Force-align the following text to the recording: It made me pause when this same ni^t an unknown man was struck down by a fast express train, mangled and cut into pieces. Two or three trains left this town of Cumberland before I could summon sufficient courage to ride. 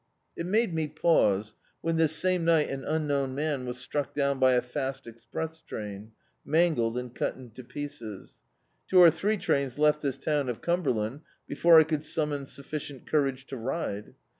It 0.35 0.47
made 0.47 0.73
me 0.73 0.87
pause 0.87 1.53
when 1.81 1.97
this 1.97 2.15
same 2.15 2.43
ni^t 2.43 2.73
an 2.73 2.83
unknown 2.83 3.35
man 3.35 3.67
was 3.67 3.77
struck 3.77 4.15
down 4.15 4.39
by 4.39 4.53
a 4.53 4.61
fast 4.63 5.05
express 5.05 5.61
train, 5.61 6.13
mangled 6.43 6.97
and 6.97 7.13
cut 7.13 7.35
into 7.35 7.63
pieces. 7.63 8.39
Two 8.87 8.97
or 8.97 9.11
three 9.11 9.37
trains 9.37 9.77
left 9.77 10.01
this 10.01 10.17
town 10.17 10.49
of 10.49 10.59
Cumberland 10.59 11.21
before 11.45 11.79
I 11.79 11.83
could 11.83 12.03
summon 12.03 12.47
sufficient 12.47 13.05
courage 13.05 13.45
to 13.45 13.57
ride. 13.57 14.15